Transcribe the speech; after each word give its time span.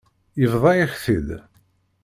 Yebḍa-yak-t-id. 0.41 1.29